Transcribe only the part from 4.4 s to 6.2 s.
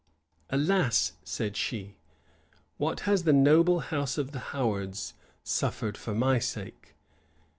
Howards suffered for